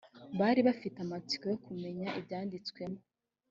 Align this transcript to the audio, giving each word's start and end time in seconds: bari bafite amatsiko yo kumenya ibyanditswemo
bari 0.39 0.59
bafite 0.67 0.97
amatsiko 1.05 1.45
yo 1.51 1.57
kumenya 1.65 2.07
ibyanditswemo 2.19 2.99